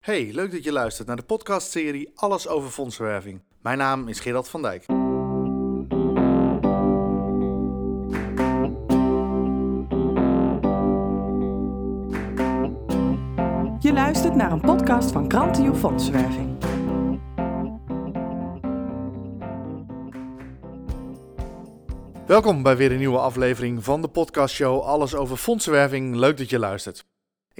[0.00, 3.42] Hey, leuk dat je luistert naar de podcastserie Alles over fondsenwerving.
[3.62, 4.86] Mijn naam is Gerard van Dijk.
[13.80, 16.58] Je luistert naar een podcast van Krantio Fondsenwerving.
[22.26, 26.14] Welkom bij weer een nieuwe aflevering van de podcastshow Alles over fondsenwerving.
[26.14, 27.09] Leuk dat je luistert.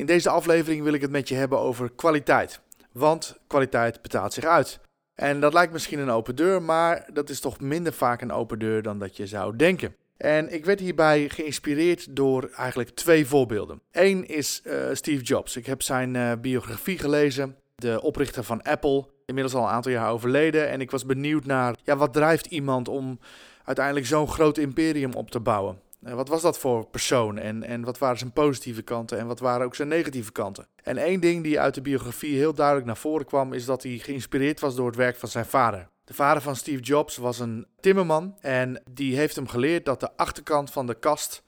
[0.01, 2.61] In deze aflevering wil ik het met je hebben over kwaliteit.
[2.93, 4.81] Want kwaliteit betaalt zich uit.
[5.15, 8.59] En dat lijkt misschien een open deur, maar dat is toch minder vaak een open
[8.59, 9.95] deur dan dat je zou denken.
[10.17, 13.81] En ik werd hierbij geïnspireerd door eigenlijk twee voorbeelden.
[13.93, 15.57] Eén is eh, Steve Jobs.
[15.57, 20.11] Ik heb zijn uh, biografie gelezen, de oprichter van Apple, inmiddels al een aantal jaar
[20.11, 20.69] overleden.
[20.69, 23.19] En ik was benieuwd naar, ja, wat drijft iemand om
[23.65, 25.81] uiteindelijk zo'n groot imperium op te bouwen?
[26.07, 29.41] Uh, wat was dat voor persoon en, en wat waren zijn positieve kanten en wat
[29.41, 30.67] waren ook zijn negatieve kanten?
[30.83, 33.99] En één ding die uit de biografie heel duidelijk naar voren kwam, is dat hij
[33.99, 35.89] geïnspireerd was door het werk van zijn vader.
[36.05, 40.17] De vader van Steve Jobs was een timmerman en die heeft hem geleerd dat de
[40.17, 41.43] achterkant van de kast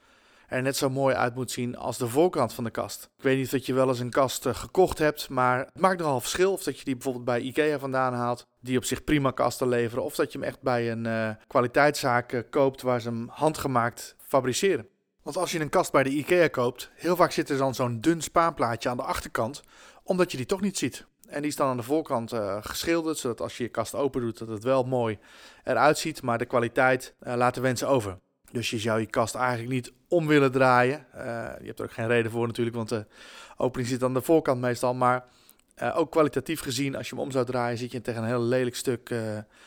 [0.53, 3.09] er net zo mooi uit moet zien als de voorkant van de kast.
[3.17, 5.99] Ik weet niet of je wel eens een kast uh, gekocht hebt, maar het maakt
[5.99, 9.31] nogal verschil of dat je die bijvoorbeeld bij IKEA vandaan haalt, die op zich prima
[9.31, 13.09] kasten leveren, of dat je hem echt bij een uh, kwaliteitszaak uh, koopt waar ze
[13.09, 14.87] hem handgemaakt fabriceren.
[15.23, 18.01] Want als je een kast bij de IKEA koopt, heel vaak zit er dan zo'n
[18.01, 19.63] dun spaanplaatje aan de achterkant,
[20.03, 21.05] omdat je die toch niet ziet.
[21.27, 24.37] En die is dan aan de voorkant geschilderd, zodat als je je kast open doet,
[24.37, 25.19] dat het wel mooi
[25.63, 28.17] eruit ziet, maar de kwaliteit laat de wensen over.
[28.53, 31.05] Dus je zou je kast eigenlijk niet om willen draaien.
[31.15, 31.21] Uh,
[31.59, 33.05] je hebt er ook geen reden voor natuurlijk, want de
[33.57, 34.93] opening zit aan de voorkant meestal.
[34.93, 35.25] Maar
[35.93, 38.75] ook kwalitatief gezien, als je hem om zou draaien, zit je tegen een heel lelijk
[38.75, 39.15] stuk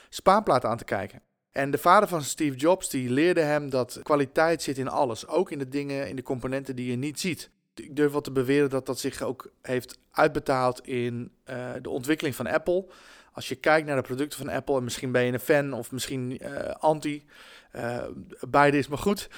[0.08, 1.20] spaanplaat aan te kijken.
[1.50, 5.50] En de vader van Steve Jobs die leerde hem dat kwaliteit zit in alles, ook
[5.50, 7.50] in de dingen, in de componenten die je niet ziet.
[7.74, 11.32] Ik durf wel te beweren dat dat zich ook heeft uitbetaald in
[11.82, 12.86] de ontwikkeling van Apple.
[13.32, 15.92] Als je kijkt naar de producten van Apple, en misschien ben je een fan of
[15.92, 16.40] misschien
[16.78, 17.24] anti,
[18.48, 19.28] beide is maar goed.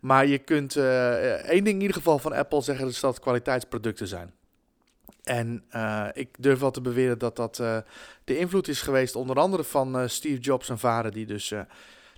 [0.00, 4.34] Maar je kunt één ding in ieder geval van Apple zeggen, dat dat kwaliteitsproducten zijn.
[5.22, 5.64] En
[6.12, 7.56] ik durf wel te beweren dat dat
[8.24, 11.52] de invloed is geweest, onder andere van Steve Jobs en vader, die dus,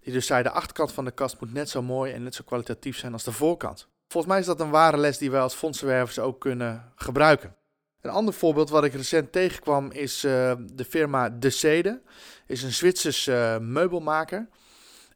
[0.02, 2.42] die dus zei: de achterkant van de kast moet net zo mooi en net zo
[2.46, 3.88] kwalitatief zijn als de voorkant.
[4.08, 7.56] Volgens mij is dat een ware les die wij als fondsenwervers ook kunnen gebruiken.
[8.00, 12.02] Een ander voorbeeld wat ik recent tegenkwam is de firma De Sede,
[12.46, 13.26] is een Zwitsers
[13.60, 14.48] meubelmaker.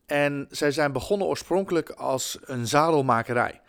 [0.07, 3.61] En zij zijn begonnen oorspronkelijk als een zadelmakerij.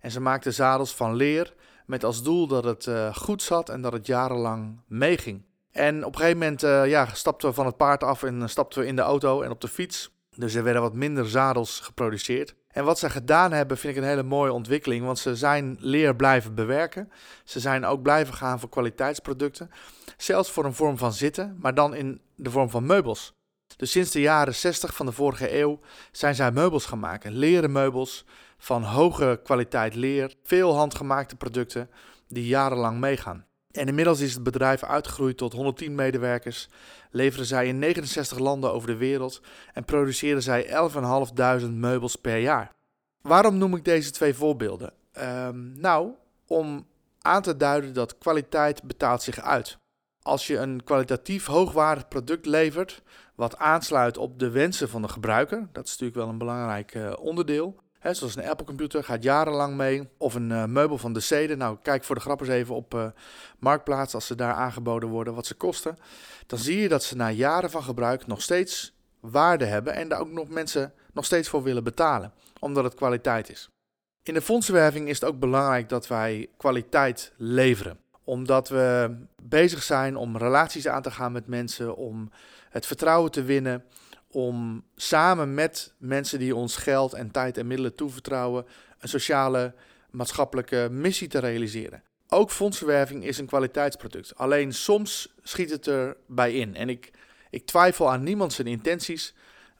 [0.00, 1.54] En ze maakten zadels van leer
[1.86, 5.44] met als doel dat het uh, goed zat en dat het jarenlang meeging.
[5.70, 8.80] En op een gegeven moment uh, ja, stapten we van het paard af en stapten
[8.80, 10.12] we in de auto en op de fiets.
[10.36, 12.54] Dus er werden wat minder zadels geproduceerd.
[12.68, 16.16] En wat ze gedaan hebben vind ik een hele mooie ontwikkeling, want ze zijn leer
[16.16, 17.12] blijven bewerken.
[17.44, 19.70] Ze zijn ook blijven gaan voor kwaliteitsproducten.
[20.16, 23.34] Zelfs voor een vorm van zitten, maar dan in de vorm van meubels.
[23.76, 25.80] Dus sinds de jaren 60 van de vorige eeuw
[26.12, 27.32] zijn zij meubels gaan maken.
[27.32, 28.24] Leren meubels
[28.58, 30.34] van hoge kwaliteit leer.
[30.42, 31.90] Veel handgemaakte producten
[32.28, 33.46] die jarenlang meegaan.
[33.70, 36.68] En inmiddels is het bedrijf uitgegroeid tot 110 medewerkers.
[37.10, 39.40] Leveren zij in 69 landen over de wereld.
[39.72, 40.66] En produceren zij
[41.62, 42.72] 11.500 meubels per jaar.
[43.20, 44.92] Waarom noem ik deze twee voorbeelden?
[45.18, 46.10] Um, nou,
[46.46, 46.86] om
[47.20, 49.78] aan te duiden dat kwaliteit betaalt zich uit.
[50.26, 53.02] Als je een kwalitatief hoogwaardig product levert,
[53.34, 57.12] wat aansluit op de wensen van de gebruiker, dat is natuurlijk wel een belangrijk uh,
[57.20, 57.76] onderdeel.
[57.98, 60.08] He, zoals een Apple computer gaat jarenlang mee.
[60.18, 61.56] Of een uh, meubel van de Cede.
[61.56, 63.06] Nou, kijk voor de grap eens even op uh,
[63.58, 65.98] Marktplaats als ze daar aangeboden worden wat ze kosten.
[66.46, 69.94] Dan zie je dat ze na jaren van gebruik nog steeds waarde hebben.
[69.94, 72.32] En daar ook nog mensen nog steeds voor willen betalen.
[72.60, 73.70] Omdat het kwaliteit is.
[74.22, 80.16] In de fondsenwerving is het ook belangrijk dat wij kwaliteit leveren omdat we bezig zijn
[80.16, 82.30] om relaties aan te gaan met mensen, om
[82.70, 83.84] het vertrouwen te winnen,
[84.30, 88.66] om samen met mensen die ons geld en tijd en middelen toevertrouwen,
[88.98, 89.74] een sociale,
[90.10, 92.02] maatschappelijke missie te realiseren.
[92.28, 94.36] Ook fondsenwerving is een kwaliteitsproduct.
[94.36, 96.74] Alleen soms schiet het erbij in.
[96.76, 97.10] En ik,
[97.50, 99.34] ik twijfel aan niemand zijn intenties.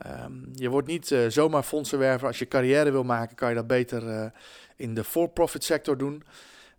[0.06, 2.26] Um, je wordt niet uh, zomaar fondsenwerver.
[2.26, 4.26] Als je carrière wil maken, kan je dat beter uh,
[4.76, 6.22] in de for-profit sector doen.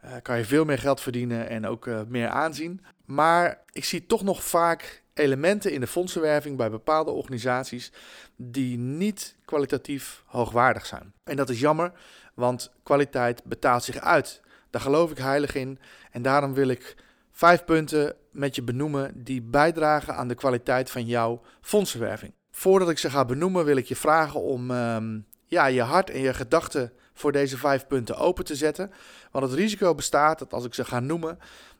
[0.05, 2.81] Uh, kan je veel meer geld verdienen en ook meer aanzien.
[3.05, 7.91] Maar ik zie toch nog vaak elementen in de fondsenwerving bij bepaalde organisaties
[8.35, 11.13] die niet kwalitatief hoogwaardig zijn.
[11.23, 11.91] En dat is jammer,
[12.33, 14.41] want kwaliteit betaalt zich uit.
[14.69, 15.79] Daar geloof ik heilig in
[16.11, 16.95] en daarom wil ik
[17.31, 22.33] vijf punten met je benoemen die bijdragen aan de kwaliteit van jouw fondsenwerving.
[22.51, 26.19] Voordat ik ze ga benoemen wil ik je vragen om um, ja, je hart en
[26.19, 28.91] je gedachten voor deze vijf punten open te zetten.
[29.31, 31.39] Want het risico bestaat dat als ik ze ga noemen,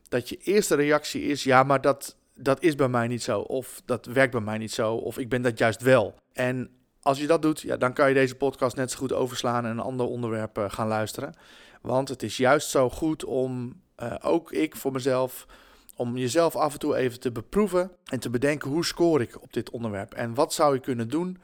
[0.09, 3.39] dat je eerste reactie is: ja, maar dat, dat is bij mij niet zo.
[3.39, 4.93] Of dat werkt bij mij niet zo.
[4.93, 6.15] Of ik ben dat juist wel.
[6.33, 6.69] En
[7.01, 9.71] als je dat doet, ja, dan kan je deze podcast net zo goed overslaan en
[9.71, 11.33] een ander onderwerp uh, gaan luisteren.
[11.81, 15.45] Want het is juist zo goed om, uh, ook ik voor mezelf,
[15.95, 19.53] om jezelf af en toe even te beproeven en te bedenken hoe score ik op
[19.53, 20.13] dit onderwerp.
[20.13, 21.37] En wat zou je kunnen doen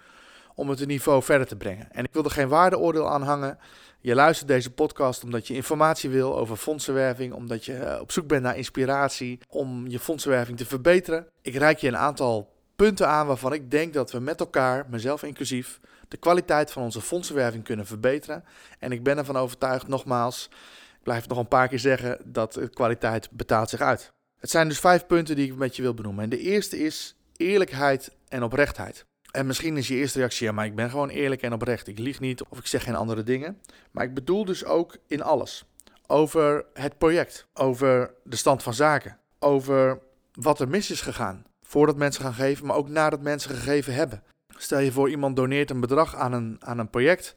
[0.56, 1.92] om het een niveau verder te brengen.
[1.92, 3.58] En ik wil er geen waardeoordeel aan hangen.
[4.00, 8.28] Je luistert deze podcast omdat je informatie wil over fondsenwerving, omdat je eh, op zoek
[8.28, 11.28] bent naar inspiratie om je fondsenwerving te verbeteren.
[11.42, 15.24] Ik reik je een aantal punten aan waarvan ik denk dat we met elkaar, mezelf
[15.24, 18.44] inclusief, de kwaliteit van onze fondsenwerving kunnen verbeteren.
[18.80, 20.50] En ik ben ervan overtuigd, nogmaals,
[20.94, 24.12] ik blijf het nog een paar keer zeggen, dat de kwaliteit betaalt zich uit.
[24.40, 26.24] Het zijn dus vijf punten die ik met je wil benoemen.
[26.24, 29.06] En de eerste is eerlijkheid en oprechtheid.
[29.32, 31.88] En misschien is je eerste reactie, ja, maar ik ben gewoon eerlijk en oprecht.
[31.88, 33.62] Ik lieg niet of ik zeg geen andere dingen.
[33.92, 35.66] Maar ik bedoel dus ook in alles.
[36.08, 40.00] Over het project, over de stand van zaken, over
[40.34, 44.24] wat er mis is gegaan voordat mensen gaan geven, maar ook nadat mensen gegeven hebben.
[44.48, 47.36] Stel je voor, iemand doneert een bedrag aan een, aan een project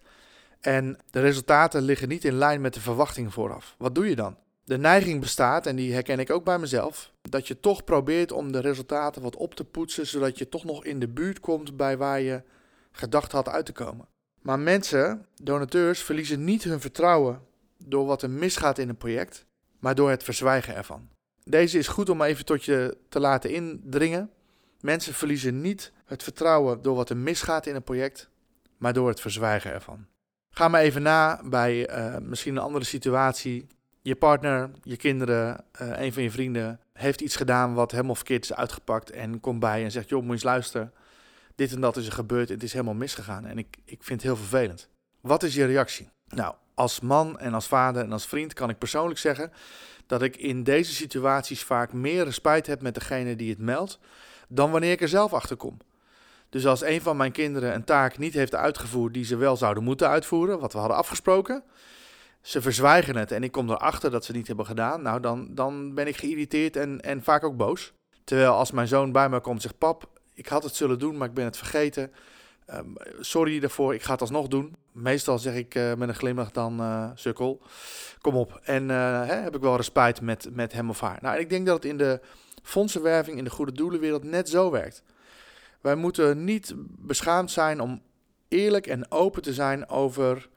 [0.60, 3.74] en de resultaten liggen niet in lijn met de verwachting vooraf.
[3.78, 4.36] Wat doe je dan?
[4.64, 8.52] De neiging bestaat, en die herken ik ook bij mezelf, dat je toch probeert om
[8.52, 11.96] de resultaten wat op te poetsen, zodat je toch nog in de buurt komt bij
[11.96, 12.42] waar je
[12.90, 14.06] gedacht had uit te komen.
[14.42, 17.42] Maar mensen, donateurs, verliezen niet hun vertrouwen
[17.78, 19.46] door wat er misgaat in een project,
[19.78, 21.08] maar door het verzwijgen ervan.
[21.44, 24.30] Deze is goed om even tot je te laten indringen.
[24.80, 28.28] Mensen verliezen niet het vertrouwen door wat er misgaat in een project,
[28.76, 30.06] maar door het verzwijgen ervan.
[30.50, 33.66] Ga maar even na bij uh, misschien een andere situatie.
[34.06, 38.44] Je partner, je kinderen, uh, een van je vrienden heeft iets gedaan wat helemaal verkeerd
[38.44, 40.92] is uitgepakt en komt bij en zegt: Joh, moet je eens luisteren.
[41.54, 44.30] Dit en dat is er gebeurd, het is helemaal misgegaan en ik, ik vind het
[44.30, 44.88] heel vervelend.
[45.20, 46.08] Wat is je reactie?
[46.28, 49.52] Nou, als man en als vader en als vriend kan ik persoonlijk zeggen
[50.06, 53.98] dat ik in deze situaties vaak meer respect heb met degene die het meldt,
[54.48, 55.78] dan wanneer ik er zelf achter kom.
[56.48, 59.82] Dus als een van mijn kinderen een taak niet heeft uitgevoerd die ze wel zouden
[59.82, 61.62] moeten uitvoeren, wat we hadden afgesproken,
[62.44, 65.48] ze verzwijgen het en ik kom erachter dat ze het niet hebben gedaan, nou dan,
[65.50, 67.92] dan ben ik geïrriteerd en, en vaak ook boos.
[68.24, 71.16] Terwijl als mijn zoon bij me komt en zegt, pap, ik had het zullen doen,
[71.16, 72.12] maar ik ben het vergeten.
[72.70, 74.76] Um, sorry daarvoor, ik ga het alsnog doen.
[74.92, 77.62] Meestal zeg ik uh, met een glimlach dan uh, sukkel,
[78.20, 78.60] kom op.
[78.62, 81.18] En uh, hè, heb ik wel respect met, met hem of haar.
[81.20, 82.20] Nou, ik denk dat het in de
[82.62, 85.02] fondsenwerving, in de goede doelenwereld net zo werkt.
[85.80, 88.02] Wij moeten niet beschaamd zijn om
[88.48, 90.48] eerlijk en open te zijn over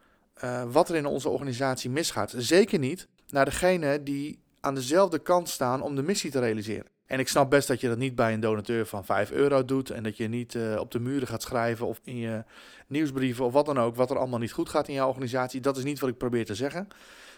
[0.72, 2.34] wat er in onze organisatie misgaat.
[2.38, 6.86] Zeker niet naar degene die aan dezelfde kant staan om de missie te realiseren.
[7.06, 9.90] En ik snap best dat je dat niet bij een donateur van 5 euro doet.
[9.90, 12.44] En dat je niet uh, op de muren gaat schrijven of in je
[12.88, 13.96] nieuwsbrieven of wat dan ook.
[13.96, 15.62] Wat er allemaal niet goed gaat in jouw organisatie.
[15.62, 16.88] Dat is niet wat ik probeer te zeggen.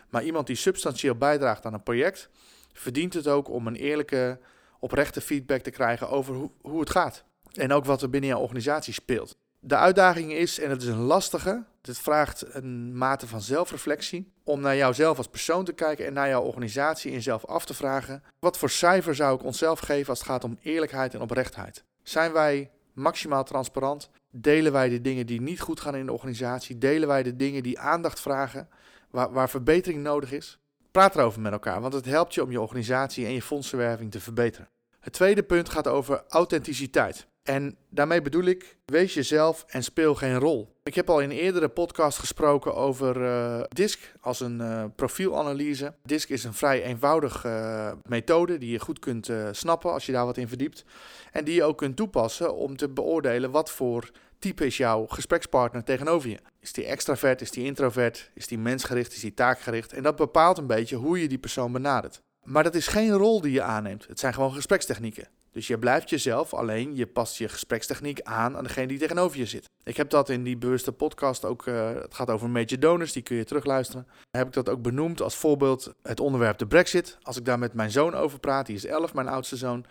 [0.09, 2.29] Maar iemand die substantieel bijdraagt aan een project.
[2.73, 4.39] verdient het ook om een eerlijke,
[4.79, 7.23] oprechte feedback te krijgen over hoe, hoe het gaat.
[7.53, 9.37] En ook wat er binnen jouw organisatie speelt.
[9.61, 14.59] De uitdaging is, en het is een lastige, het vraagt een mate van zelfreflectie, om
[14.59, 18.23] naar jouzelf als persoon te kijken en naar jouw organisatie en jezelf af te vragen,
[18.39, 21.83] wat voor cijfer zou ik onszelf geven als het gaat om eerlijkheid en oprechtheid?
[22.03, 24.09] Zijn wij maximaal transparant?
[24.31, 26.77] Delen wij de dingen die niet goed gaan in de organisatie?
[26.77, 28.69] Delen wij de dingen die aandacht vragen,
[29.09, 30.59] waar, waar verbetering nodig is?
[30.91, 34.19] Praat erover met elkaar, want het helpt je om je organisatie en je fondsenwerving te
[34.19, 34.69] verbeteren.
[34.99, 37.27] Het tweede punt gaat over authenticiteit.
[37.43, 40.75] En daarmee bedoel ik, wees jezelf en speel geen rol.
[40.83, 45.95] Ik heb al in een eerdere podcast gesproken over uh, DISC als een uh, profielanalyse.
[46.03, 50.25] DISC is een vrij eenvoudige uh, methode die je goed kunt snappen als je daar
[50.25, 50.85] wat in verdiept.
[51.31, 55.83] En die je ook kunt toepassen om te beoordelen wat voor type is jouw gesprekspartner
[55.83, 56.39] tegenover je.
[56.59, 59.93] Is die extravert, is die introvert, is die mensgericht, is die taakgericht?
[59.93, 62.21] En dat bepaalt een beetje hoe je die persoon benadert.
[62.43, 64.07] Maar dat is geen rol die je aanneemt.
[64.07, 65.27] Het zijn gewoon gesprekstechnieken.
[65.51, 69.45] Dus je blijft jezelf, alleen je past je gesprekstechniek aan aan degene die tegenover je
[69.45, 69.69] zit.
[69.83, 73.23] Ik heb dat in die bewuste podcast ook, uh, het gaat over major donors, die
[73.23, 74.07] kun je terugluisteren.
[74.31, 77.17] Heb ik dat ook benoemd als voorbeeld het onderwerp de brexit.
[77.21, 79.85] Als ik daar met mijn zoon over praat, die is 11, mijn oudste zoon,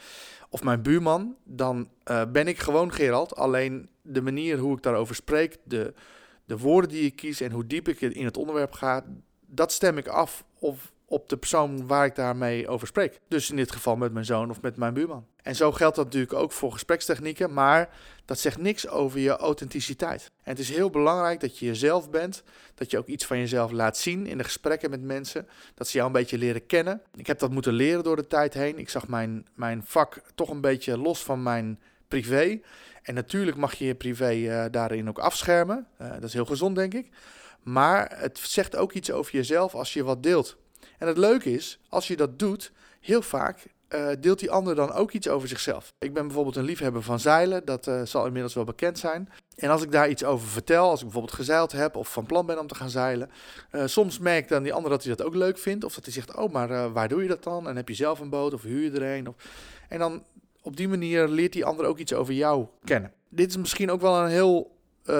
[0.50, 3.37] of mijn buurman, dan uh, ben ik gewoon Gerald.
[3.37, 5.95] Alleen de manier hoe ik daarover spreek, de,
[6.45, 9.05] de woorden die ik kies en hoe diep ik in het onderwerp ga,
[9.47, 13.21] dat stem ik af of op de persoon waar ik daarmee over spreek.
[13.29, 15.27] Dus in dit geval met mijn zoon of met mijn buurman.
[15.43, 17.91] En zo geldt dat natuurlijk ook voor gesprekstechnieken, maar
[18.25, 20.31] dat zegt niks over je authenticiteit.
[20.43, 22.43] En het is heel belangrijk dat je jezelf bent,
[22.75, 25.97] dat je ook iets van jezelf laat zien in de gesprekken met mensen, dat ze
[25.97, 27.03] jou een beetje leren kennen.
[27.15, 28.79] Ik heb dat moeten leren door de tijd heen.
[28.79, 32.61] Ik zag mijn, mijn vak toch een beetje los van mijn privé.
[33.03, 35.87] En natuurlijk mag je je privé uh, daarin ook afschermen.
[36.03, 37.09] Uh, dat is heel gezond, denk ik.
[37.62, 40.57] Maar het zegt ook iets over jezelf als je wat deelt.
[40.99, 44.93] En het leuke is, als je dat doet, heel vaak uh, deelt die ander dan
[44.93, 45.95] ook iets over zichzelf.
[45.99, 49.28] Ik ben bijvoorbeeld een liefhebber van zeilen, dat uh, zal inmiddels wel bekend zijn.
[49.57, 52.47] En als ik daar iets over vertel, als ik bijvoorbeeld gezeild heb of van plan
[52.47, 53.31] ben om te gaan zeilen,
[53.73, 55.85] uh, soms merkt dan die ander dat hij dat ook leuk vindt.
[55.85, 57.69] Of dat hij zegt, oh, maar waar doe je dat dan?
[57.69, 59.35] En heb je zelf een boot of huur je er een?
[59.88, 60.25] En dan
[60.62, 63.12] op die manier leert die ander ook iets over jou kennen.
[63.28, 64.76] Dit is misschien ook wel een heel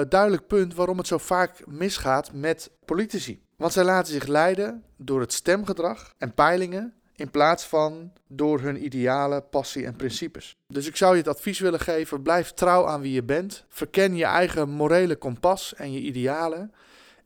[0.09, 3.41] duidelijk punt waarom het zo vaak misgaat met politici.
[3.59, 8.83] Want zij laten zich leiden door het stemgedrag en peilingen in plaats van door hun
[8.83, 10.55] idealen, passie en principes.
[10.67, 13.65] Dus ik zou je het advies willen geven: blijf trouw aan wie je bent.
[13.69, 16.73] Verken je eigen morele kompas en je idealen.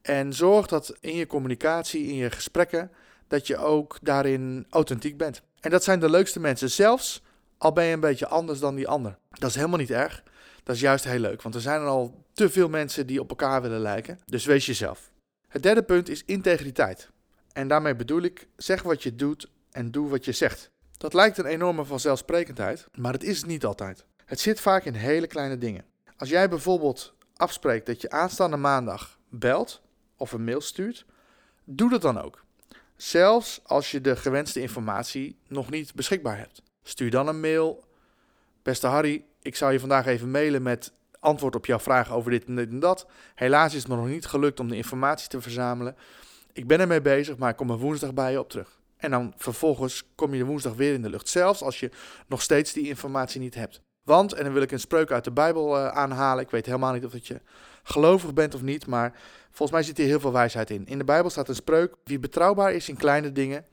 [0.01, 2.91] En zorg dat in je communicatie, in je gesprekken,
[3.27, 5.41] dat je ook daarin authentiek bent.
[5.59, 7.21] En dat zijn de leukste mensen, zelfs
[7.57, 9.17] al ben je een beetje anders dan die ander.
[9.29, 10.23] Dat is helemaal niet erg.
[10.63, 13.29] Dat is juist heel leuk, want er zijn er al te veel mensen die op
[13.29, 14.19] elkaar willen lijken.
[14.25, 15.11] Dus wees jezelf.
[15.53, 17.09] Het derde punt is integriteit.
[17.51, 20.71] En daarmee bedoel ik, zeg wat je doet en doe wat je zegt.
[20.97, 24.05] Dat lijkt een enorme vanzelfsprekendheid, maar het is het niet altijd.
[24.25, 25.85] Het zit vaak in hele kleine dingen.
[26.17, 29.81] Als jij bijvoorbeeld afspreekt dat je aanstaande maandag belt
[30.17, 31.05] of een mail stuurt,
[31.63, 32.43] doe dat dan ook.
[32.95, 36.61] Zelfs als je de gewenste informatie nog niet beschikbaar hebt.
[36.83, 37.83] Stuur dan een mail.
[38.61, 40.91] Beste Harry, ik zou je vandaag even mailen met
[41.23, 43.07] antwoord op jouw vraag over dit en dit en dat.
[43.35, 45.95] Helaas is het me nog niet gelukt om de informatie te verzamelen.
[46.53, 48.79] Ik ben ermee bezig, maar ik kom er woensdag bij je op terug.
[48.97, 51.29] En dan vervolgens kom je woensdag weer in de lucht.
[51.29, 51.91] Zelfs als je
[52.27, 53.81] nog steeds die informatie niet hebt.
[54.03, 56.43] Want, en dan wil ik een spreuk uit de Bijbel uh, aanhalen.
[56.43, 57.41] Ik weet helemaal niet of dat je
[57.83, 58.87] gelovig bent of niet.
[58.87, 60.85] Maar volgens mij zit hier heel veel wijsheid in.
[60.85, 61.95] In de Bijbel staat een spreuk.
[62.03, 63.65] Wie betrouwbaar is in kleine dingen,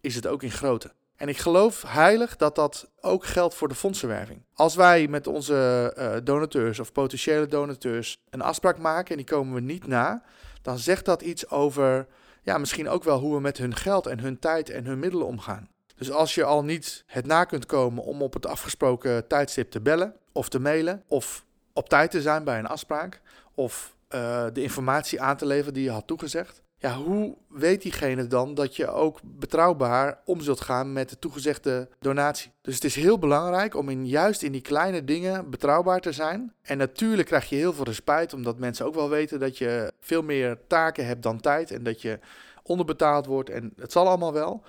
[0.00, 0.92] is het ook in grote.
[1.16, 4.42] En ik geloof heilig dat dat ook geldt voor de fondsenwerving.
[4.54, 9.54] Als wij met onze uh, donateurs of potentiële donateurs een afspraak maken en die komen
[9.54, 10.22] we niet na,
[10.62, 12.06] dan zegt dat iets over
[12.42, 15.26] ja, misschien ook wel hoe we met hun geld en hun tijd en hun middelen
[15.26, 15.68] omgaan.
[15.96, 19.80] Dus als je al niet het na kunt komen om op het afgesproken tijdstip te
[19.80, 23.20] bellen of te mailen, of op tijd te zijn bij een afspraak,
[23.54, 28.26] of uh, de informatie aan te leveren die je had toegezegd, ja, hoe weet diegene
[28.26, 32.50] dan dat je ook betrouwbaar om zult gaan met de toegezegde donatie?
[32.62, 36.52] Dus het is heel belangrijk om in, juist in die kleine dingen betrouwbaar te zijn.
[36.62, 40.22] En natuurlijk krijg je heel veel respect, omdat mensen ook wel weten dat je veel
[40.22, 42.18] meer taken hebt dan tijd en dat je
[42.62, 43.50] onderbetaald wordt.
[43.50, 44.62] En het zal allemaal wel.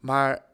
[0.00, 0.44] Maar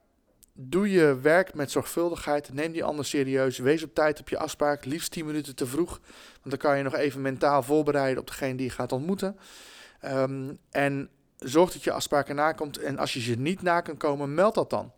[0.52, 2.52] doe je werk met zorgvuldigheid.
[2.52, 3.58] Neem die ander serieus.
[3.58, 4.84] Wees op tijd op je afspraak.
[4.84, 6.00] Liefst 10 minuten te vroeg.
[6.42, 9.36] Want dan kan je nog even mentaal voorbereiden op degene die je gaat ontmoeten.
[10.04, 12.78] Um, en zorg dat je afspraken nakomt.
[12.78, 14.92] En als je ze niet na kan komen, meld dat dan.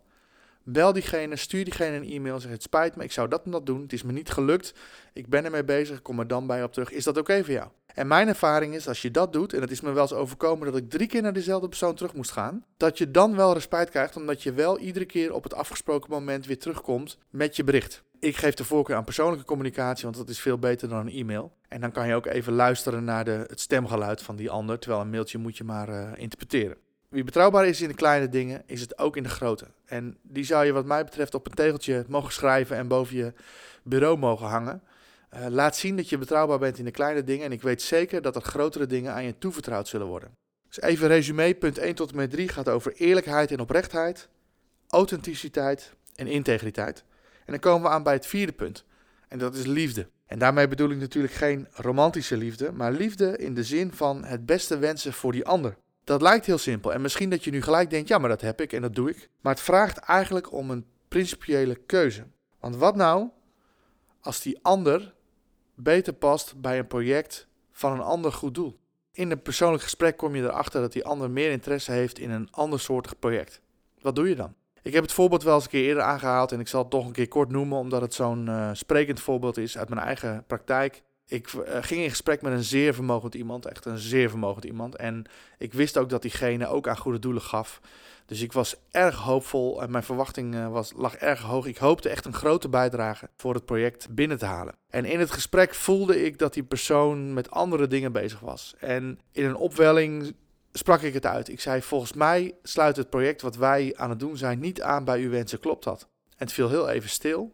[0.63, 2.39] Bel diegene, stuur diegene een e-mail.
[2.39, 3.81] Zeg: Het spijt me, ik zou dat en dat doen.
[3.81, 4.73] Het is me niet gelukt.
[5.13, 6.01] Ik ben ermee bezig.
[6.01, 6.91] Kom er dan bij op terug.
[6.91, 7.69] Is dat oké voor jou?
[7.93, 10.71] En mijn ervaring is, als je dat doet, en het is me wel eens overkomen
[10.71, 13.89] dat ik drie keer naar dezelfde persoon terug moest gaan, dat je dan wel respect
[13.89, 18.03] krijgt, omdat je wel iedere keer op het afgesproken moment weer terugkomt met je bericht.
[18.23, 21.53] Ik geef de voorkeur aan persoonlijke communicatie, want dat is veel beter dan een e-mail.
[21.67, 25.01] En dan kan je ook even luisteren naar de, het stemgeluid van die ander, terwijl
[25.01, 26.77] een mailtje moet je maar uh, interpreteren.
[27.09, 29.67] Wie betrouwbaar is in de kleine dingen, is het ook in de grote.
[29.85, 33.33] En die zou je wat mij betreft op een tegeltje mogen schrijven en boven je
[33.83, 34.83] bureau mogen hangen.
[35.33, 38.21] Uh, laat zien dat je betrouwbaar bent in de kleine dingen en ik weet zeker
[38.21, 40.35] dat er grotere dingen aan je toevertrouwd zullen worden.
[40.67, 44.29] Dus even resume, punt 1 tot en met 3 gaat over eerlijkheid en oprechtheid,
[44.87, 47.03] authenticiteit en integriteit.
[47.45, 48.85] En dan komen we aan bij het vierde punt.
[49.27, 50.07] En dat is liefde.
[50.25, 54.45] En daarmee bedoel ik natuurlijk geen romantische liefde, maar liefde in de zin van het
[54.45, 55.77] beste wensen voor die ander.
[56.03, 56.93] Dat lijkt heel simpel.
[56.93, 59.09] En misschien dat je nu gelijk denkt, ja, maar dat heb ik en dat doe
[59.09, 59.29] ik.
[59.41, 62.23] Maar het vraagt eigenlijk om een principiële keuze.
[62.59, 63.29] Want wat nou
[64.21, 65.13] als die ander
[65.75, 68.79] beter past bij een project van een ander goed doel?
[69.11, 72.51] In een persoonlijk gesprek kom je erachter dat die ander meer interesse heeft in een
[72.51, 73.61] andersoortig project.
[74.01, 74.53] Wat doe je dan?
[74.83, 77.05] Ik heb het voorbeeld wel eens een keer eerder aangehaald en ik zal het toch
[77.05, 81.01] een keer kort noemen, omdat het zo'n uh, sprekend voorbeeld is uit mijn eigen praktijk.
[81.27, 84.95] Ik uh, ging in gesprek met een zeer vermogend iemand, echt een zeer vermogend iemand.
[84.95, 85.25] En
[85.57, 87.81] ik wist ook dat diegene ook aan goede doelen gaf.
[88.25, 91.65] Dus ik was erg hoopvol en mijn verwachting uh, was, lag erg hoog.
[91.65, 94.75] Ik hoopte echt een grote bijdrage voor het project binnen te halen.
[94.89, 98.75] En in het gesprek voelde ik dat die persoon met andere dingen bezig was.
[98.79, 100.35] En in een opwelling
[100.73, 101.49] sprak ik het uit.
[101.49, 105.03] Ik zei: Volgens mij sluit het project wat wij aan het doen zijn niet aan
[105.03, 105.59] bij uw wensen.
[105.59, 106.01] Klopt dat?
[106.29, 107.53] En het viel heel even stil.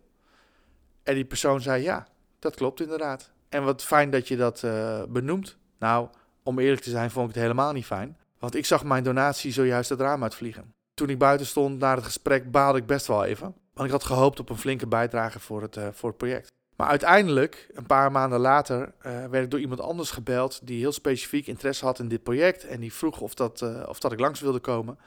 [1.04, 2.08] En die persoon zei: Ja,
[2.40, 3.32] dat klopt inderdaad.
[3.50, 5.58] En wat fijn dat je dat uh, benoemt.
[5.80, 6.08] Nou,
[6.44, 8.18] om eerlijk te zijn, vond ik het helemaal niet fijn.
[8.40, 10.74] Want ik zag mijn donatie zojuist het raam uitvliegen.
[10.94, 13.56] Toen ik buiten stond na het gesprek, baalde ik best wel even.
[13.74, 16.52] Want ik had gehoopt op een flinke bijdrage voor het, uh, voor het project.
[16.80, 20.92] Maar uiteindelijk, een paar maanden later, uh, werd ik door iemand anders gebeld die heel
[20.92, 22.66] specifiek interesse had in dit project.
[22.66, 24.98] En die vroeg of dat, uh, of dat ik langs wilde komen.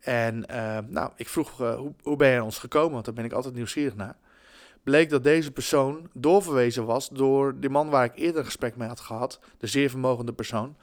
[0.00, 2.92] En uh, nou, ik vroeg, hoe, hoe ben je aan ons gekomen?
[2.92, 4.16] Want daar ben ik altijd nieuwsgierig naar.
[4.82, 8.88] Bleek dat deze persoon doorverwezen was door de man waar ik eerder een gesprek mee
[8.88, 10.76] had gehad, de zeer vermogende persoon.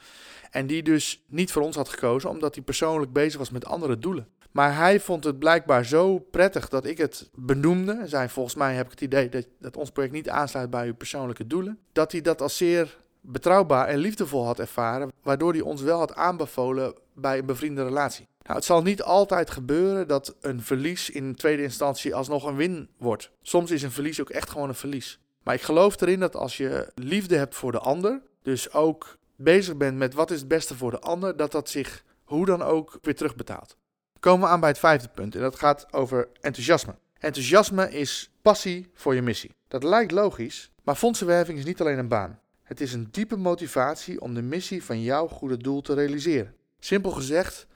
[0.51, 3.97] En die dus niet voor ons had gekozen, omdat hij persoonlijk bezig was met andere
[3.99, 4.27] doelen.
[4.55, 7.91] Maar hij vond het blijkbaar zo prettig dat ik het benoemde.
[7.91, 10.87] En zei: Volgens mij heb ik het idee dat, dat ons project niet aansluit bij
[10.87, 11.79] uw persoonlijke doelen.
[11.91, 16.15] Dat hij dat als zeer betrouwbaar en liefdevol had ervaren, waardoor hij ons wel had
[16.15, 18.27] aanbevolen bij een bevriende relatie.
[18.41, 22.89] Nou, het zal niet altijd gebeuren dat een verlies in tweede instantie alsnog een win
[22.97, 23.31] wordt.
[23.41, 25.19] Soms is een verlies ook echt gewoon een verlies.
[25.43, 29.77] Maar ik geloof erin dat als je liefde hebt voor de ander, dus ook bezig
[29.77, 32.99] bent met wat is het beste voor de ander, dat dat zich hoe dan ook
[33.01, 33.77] weer terugbetaalt.
[34.25, 36.95] Komen we aan bij het vijfde punt en dat gaat over enthousiasme.
[37.19, 39.55] Enthousiasme is passie voor je missie.
[39.67, 42.39] Dat lijkt logisch, maar fondsenwerving is niet alleen een baan.
[42.63, 46.55] Het is een diepe motivatie om de missie van jouw goede doel te realiseren.
[46.79, 47.67] Simpel gezegd,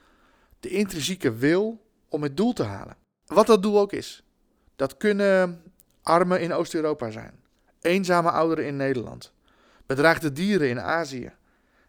[0.60, 2.96] de intrinsieke wil om het doel te halen.
[3.26, 4.24] Wat dat doel ook is.
[4.76, 5.62] Dat kunnen
[6.02, 7.40] armen in Oost-Europa zijn,
[7.80, 9.32] eenzame ouderen in Nederland,
[9.86, 11.32] bedreigde dieren in Azië,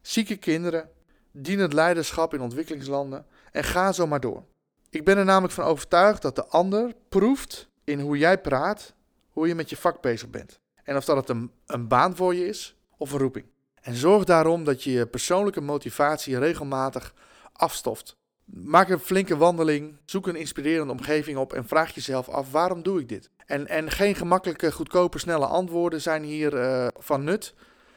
[0.02, 0.90] zieke kinderen,
[1.32, 4.50] dienend leiderschap in ontwikkelingslanden en ga zo maar door.
[4.92, 8.94] Ik ben er namelijk van overtuigd dat de ander proeft in hoe jij praat,
[9.30, 10.60] hoe je met je vak bezig bent.
[10.84, 13.46] En of dat het een, een baan voor je is of een roeping.
[13.82, 17.14] En zorg daarom dat je je persoonlijke motivatie regelmatig
[17.54, 18.18] afstoft.
[18.46, 23.00] Maak een flinke wandeling, zoek een inspirerende omgeving op en vraag jezelf af waarom doe
[23.00, 23.30] ik dit?
[23.46, 27.54] En, en geen gemakkelijke, goedkope, snelle antwoorden zijn hier uh, van nut.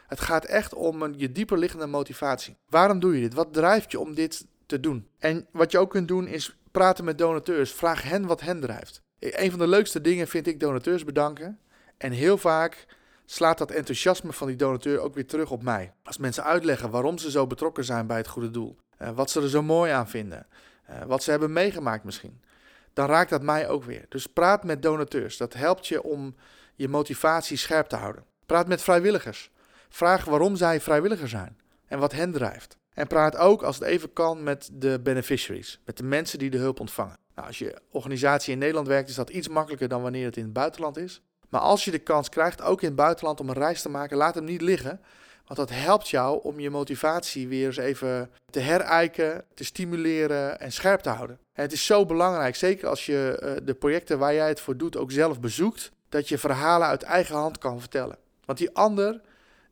[0.06, 2.56] Het gaat echt om je dieper liggende motivatie.
[2.68, 3.34] Waarom doe je dit?
[3.34, 5.08] Wat drijft je om dit te doen?
[5.18, 7.72] En wat je ook kunt doen is praten met donateurs.
[7.72, 9.02] Vraag hen wat hen drijft.
[9.18, 11.58] Een van de leukste dingen vind ik donateurs bedanken.
[11.96, 12.86] En heel vaak
[13.24, 15.92] slaat dat enthousiasme van die donateur ook weer terug op mij.
[16.02, 19.40] Als mensen uitleggen waarom ze zo betrokken zijn bij het goede doel, uh, wat ze
[19.40, 20.46] er zo mooi aan vinden,
[20.90, 22.42] uh, wat ze hebben meegemaakt misschien,
[22.92, 24.06] dan raakt dat mij ook weer.
[24.08, 25.36] Dus praat met donateurs.
[25.36, 26.34] Dat helpt je om
[26.74, 28.24] je motivatie scherp te houden.
[28.46, 29.50] Praat met vrijwilligers.
[29.88, 32.76] Vraag waarom zij vrijwilliger zijn en wat hen drijft.
[32.94, 36.58] En praat ook, als het even kan, met de beneficiaries, met de mensen die de
[36.58, 37.16] hulp ontvangen.
[37.34, 40.42] Nou, als je organisatie in Nederland werkt, is dat iets makkelijker dan wanneer het in
[40.42, 41.22] het buitenland is.
[41.48, 44.16] Maar als je de kans krijgt, ook in het buitenland, om een reis te maken,
[44.16, 45.00] laat hem niet liggen.
[45.46, 50.72] Want dat helpt jou om je motivatie weer eens even te herijken, te stimuleren en
[50.72, 51.38] scherp te houden.
[51.52, 54.76] En het is zo belangrijk, zeker als je uh, de projecten waar jij het voor
[54.76, 58.18] doet ook zelf bezoekt, dat je verhalen uit eigen hand kan vertellen.
[58.44, 59.20] Want die ander,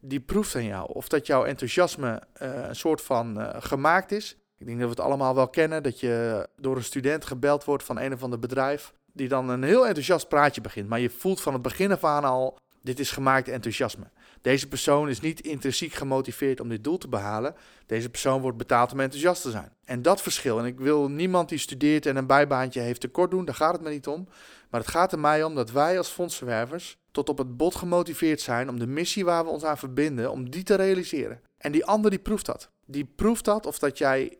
[0.05, 0.93] die proeft aan jou.
[0.93, 4.37] Of dat jouw enthousiasme uh, een soort van uh, gemaakt is.
[4.59, 7.85] Ik denk dat we het allemaal wel kennen, dat je door een student gebeld wordt
[7.85, 10.88] van een of ander bedrijf die dan een heel enthousiast praatje begint.
[10.88, 14.05] Maar je voelt van het begin af aan al, dit is gemaakt enthousiasme.
[14.42, 17.55] Deze persoon is niet intrinsiek gemotiveerd om dit doel te behalen.
[17.87, 19.72] Deze persoon wordt betaald om enthousiast te zijn.
[19.85, 23.44] En dat verschil, en ik wil niemand die studeert en een bijbaantje heeft tekort doen,
[23.44, 24.28] daar gaat het me niet om.
[24.70, 28.40] Maar het gaat er mij om dat wij als fondsverwervers tot op het bot gemotiveerd
[28.40, 31.40] zijn om de missie waar we ons aan verbinden, om die te realiseren.
[31.59, 32.70] En die ander die proeft dat.
[32.87, 34.38] Die proeft dat of dat jij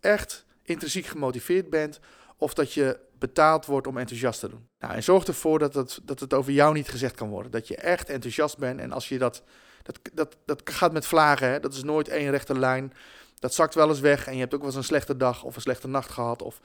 [0.00, 2.00] echt intrinsiek gemotiveerd bent
[2.36, 4.68] of dat je betaald wordt om enthousiast te doen.
[4.78, 7.52] Nou, en zorg ervoor dat het, dat het over jou niet gezegd kan worden.
[7.52, 8.80] Dat je echt enthousiast bent.
[8.80, 9.42] En als je dat.
[9.82, 11.60] Dat, dat, dat gaat met vlagen, hè?
[11.60, 12.92] dat is nooit één rechte lijn.
[13.38, 15.54] Dat zakt wel eens weg en je hebt ook wel eens een slechte dag of
[15.54, 16.42] een slechte nacht gehad.
[16.42, 16.60] Of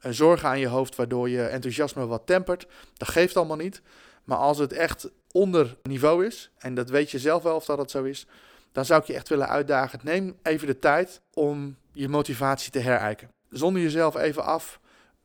[0.00, 2.66] een zorgen aan je hoofd waardoor je enthousiasme wat tempert.
[2.94, 3.82] Dat geeft allemaal niet.
[4.24, 7.76] Maar als het echt onder niveau is, en dat weet je zelf wel of dat,
[7.76, 8.26] dat zo is,
[8.72, 10.00] dan zou ik je echt willen uitdagen.
[10.02, 13.30] Neem even de tijd om je motivatie te herijken.
[13.48, 14.79] Zonder jezelf even af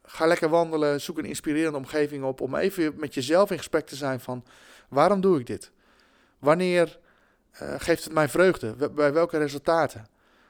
[0.05, 3.95] ga lekker wandelen, zoek een inspirerende omgeving op om even met jezelf in gesprek te
[3.95, 4.45] zijn van
[4.89, 5.71] waarom doe ik dit?
[6.39, 6.99] Wanneer
[7.61, 8.89] uh, geeft het mij vreugde?
[8.91, 10.07] Bij welke resultaten?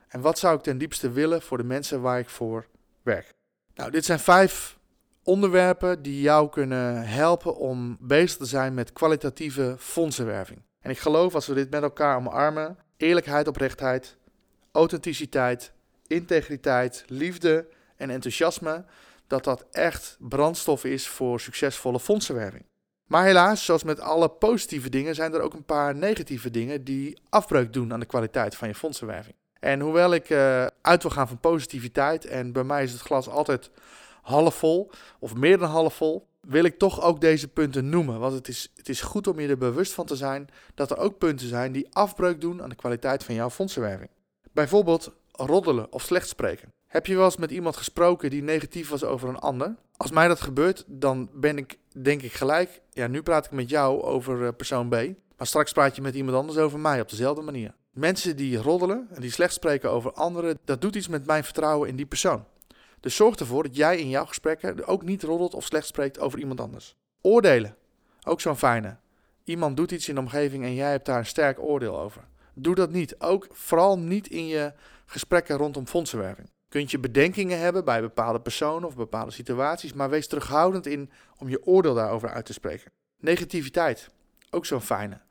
[0.08, 2.66] En wat zou ik ten diepste willen voor de mensen waar ik voor
[3.02, 3.34] werk?
[3.76, 4.78] Nou, dit zijn vijf
[5.24, 10.62] onderwerpen die jou kunnen helpen om bezig te zijn met kwalitatieve fondsenwerving.
[10.82, 14.18] En ik geloof als we dit met elkaar omarmen, eerlijkheid, oprechtheid,
[14.72, 15.72] authenticiteit,
[16.08, 18.86] integriteit, liefde en enthousiasme,
[19.28, 22.66] dat dat echt brandstof is voor succesvolle fondsenwerving.
[23.06, 27.18] Maar helaas, zoals met alle positieve dingen, zijn er ook een paar negatieve dingen die
[27.30, 29.36] afbreuk doen aan de kwaliteit van je fondsenwerving.
[29.60, 33.30] En hoewel ik uh, uit wil gaan van positiviteit, en bij mij is het glas
[33.30, 33.70] altijd
[34.22, 38.20] half vol, of meer dan half vol, wil ik toch ook deze punten noemen.
[38.20, 40.98] Want het is, het is goed om je er bewust van te zijn dat er
[40.98, 44.10] ook punten zijn die afbreuk doen aan de kwaliteit van jouw fondsenwerving.
[44.52, 46.74] Bijvoorbeeld roddelen of slecht spreken.
[46.96, 49.76] Heb je wel eens met iemand gesproken die negatief was over een ander?
[49.98, 53.70] Als mij dat gebeurt, dan ben ik, denk ik gelijk, ja, nu praat ik met
[53.70, 54.94] jou over uh, persoon B,
[55.38, 57.74] maar straks praat je met iemand anders over mij op dezelfde manier.
[57.92, 61.90] Mensen die roddelen en die slecht spreken over anderen, dat doet iets met mijn vertrouwen
[61.90, 62.46] in die persoon.
[63.00, 66.40] Dus zorg ervoor dat jij in jouw gesprekken ook niet roddelt of slecht spreekt over
[66.40, 66.96] iemand anders.
[67.22, 67.76] Oordelen.
[68.24, 68.98] Ook zo'n fijne.
[69.44, 72.24] Iemand doet iets in de omgeving en jij hebt daar een sterk oordeel over.
[72.54, 73.20] Doe dat niet.
[73.20, 74.74] Ook vooral niet in je
[75.06, 76.54] gesprekken rondom fondsenwerving.
[76.76, 81.50] Kunt je bedenkingen hebben bij bepaalde personen of bepaalde situaties, maar wees terughoudend in om
[81.50, 82.92] je oordeel daarover uit te spreken.
[83.20, 84.10] Negativiteit.
[84.50, 85.22] Ook zo'n fijne.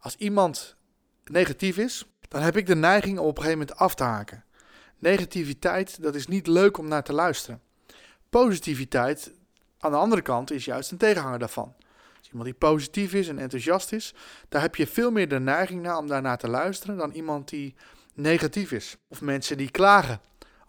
[0.00, 0.76] Als iemand
[1.24, 4.44] negatief is, dan heb ik de neiging om op een gegeven moment af te haken.
[4.98, 7.60] Negativiteit, dat is niet leuk om naar te luisteren.
[8.30, 9.32] Positiviteit,
[9.78, 11.74] aan de andere kant, is juist een tegenhanger daarvan.
[12.18, 14.14] Als iemand die positief is en enthousiast is,
[14.48, 17.74] daar heb je veel meer de neiging naar om daarnaar te luisteren dan iemand die
[18.14, 18.96] negatief is.
[19.08, 20.20] Of mensen die klagen.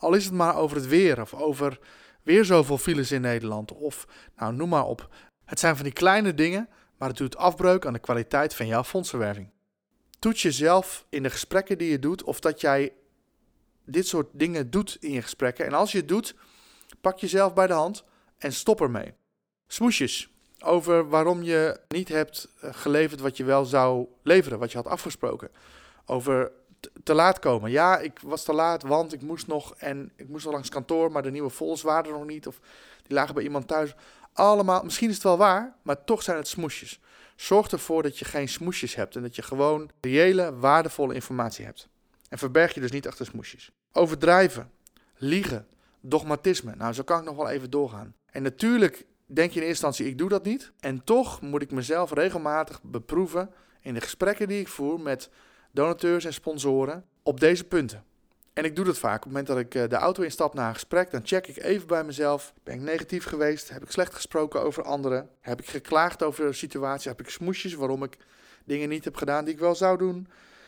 [0.06, 1.80] Al is het maar over het weer of over
[2.24, 3.72] weer zoveel files in Nederland.
[3.72, 5.10] Of nou, noem maar op.
[5.46, 8.84] Het zijn van die kleine dingen, maar het doet afbreuk aan de kwaliteit van jouw
[8.84, 9.50] fondsenwerving.
[10.20, 12.94] Toets jezelf in de gesprekken die je doet of dat jij
[13.86, 15.66] dit soort dingen doet in je gesprekken.
[15.66, 16.36] En als je het doet,
[17.02, 18.04] pak jezelf bij de hand
[18.38, 19.14] en stop ermee.
[19.68, 24.78] Smoesjes over waarom je niet hebt eh, geleverd wat je wel zou leveren, wat je
[24.78, 25.52] had afgesproken.
[26.06, 26.52] Over
[27.04, 27.72] te laat komen.
[27.72, 31.12] Ja, ik was te laat, want ik moest nog en ik moest nog langs kantoor,
[31.12, 32.60] maar de nieuwe vols waren er nog niet of
[33.04, 33.96] die lagen bij iemand thuis.
[34.34, 37.00] Allemaal, misschien is het wel waar, maar toch zijn het smoesjes.
[37.36, 41.88] Zorg ervoor dat je geen smoesjes hebt en dat je gewoon reële, waardevolle informatie hebt.
[42.30, 43.72] En verberg je dus niet achter smoesjes.
[43.92, 44.72] Overdrijven,
[45.16, 45.68] liegen,
[46.00, 46.76] dogmatisme.
[46.76, 48.16] Nou, zo kan ik nog wel even doorgaan.
[48.26, 50.72] En natuurlijk denk je in eerste instantie, ik doe dat niet.
[50.80, 53.50] En toch moet ik mezelf regelmatig beproeven
[53.82, 55.30] in de gesprekken die ik voer met
[55.76, 58.04] donateurs en sponsoren op deze punten.
[58.54, 59.16] En ik doe dat vaak.
[59.16, 61.58] Op het moment dat ik eh, de auto instap na een gesprek, dan check ik
[61.58, 62.54] even bij mezelf.
[62.64, 63.70] Ben ik negatief geweest?
[63.70, 65.30] Heb ik slecht gesproken over anderen?
[65.42, 67.10] Heb ik geklaagd over de situatie?
[67.10, 68.18] Heb ik smoesjes waarom ik
[68.66, 70.28] dingen niet heb gedaan die ik wel zou doen?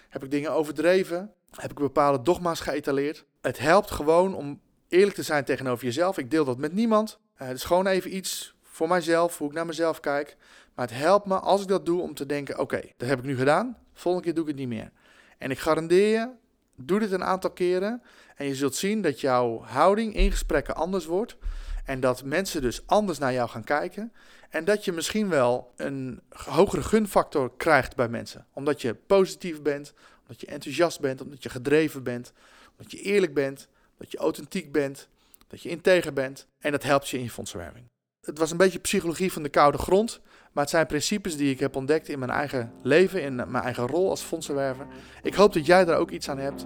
[0.10, 1.34] Heb ik dingen overdreven?
[1.52, 3.26] Heb ik bepaalde dogma's geëtaleerd?
[3.42, 6.18] Het helpt gewoon om eerlijk te zijn tegenover jezelf.
[6.18, 7.20] Ik deel dat met niemand.
[7.42, 10.38] Uh, het is gewoon even iets voor mijzelf, hoe ik naar mezelf kijk.
[10.76, 13.26] Maar het helpt me als ik dat doe om te denken: oké, dat heb ik
[13.26, 13.78] nu gedaan.
[13.94, 14.92] Volgende keer doe ik het niet meer.
[15.38, 16.30] En ik garandeer je,
[16.76, 18.02] doe dit een aantal keren.
[18.36, 21.38] En je zult zien dat jouw houding in gesprekken anders wordt.
[21.86, 24.14] En dat mensen dus anders naar jou gaan kijken.
[24.50, 28.46] En dat je misschien wel een hogere gunfactor krijgt bij mensen.
[28.54, 32.34] Omdat je positief bent, omdat je enthousiast bent, omdat je gedreven bent,
[32.78, 35.08] omdat je eerlijk bent, dat je authentiek bent,
[35.48, 36.48] dat je integer bent.
[36.60, 37.86] En dat helpt je in je fondsenwerving.
[38.26, 40.22] Het was een beetje psychologie van de koude grond.
[40.58, 43.88] Maar het zijn principes die ik heb ontdekt in mijn eigen leven, in mijn eigen
[43.88, 44.86] rol als fondsenwerver.
[45.24, 46.66] Ik hoop dat jij daar ook iets aan hebt.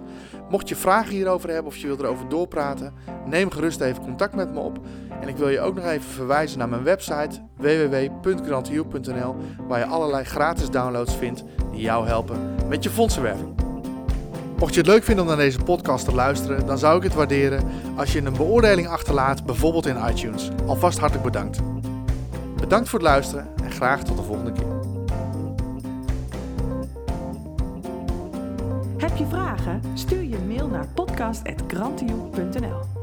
[0.50, 2.94] Mocht je vragen hierover hebben of je wilt erover doorpraten,
[3.26, 4.78] neem gerust even contact met me op.
[5.20, 9.36] En ik wil je ook nog even verwijzen naar mijn website www.grantiu.nl
[9.68, 13.54] waar je allerlei gratis downloads vindt die jou helpen met je fondsenwerving.
[14.58, 17.14] Mocht je het leuk vinden om naar deze podcast te luisteren, dan zou ik het
[17.14, 17.64] waarderen
[17.96, 20.50] als je een beoordeling achterlaat, bijvoorbeeld in iTunes.
[20.66, 21.60] Alvast hartelijk bedankt.
[22.62, 24.66] Bedankt voor het luisteren en graag tot de volgende keer.
[28.96, 29.80] Heb je vragen?
[29.94, 33.01] Stuur je mail naar podcast.grantioe.nl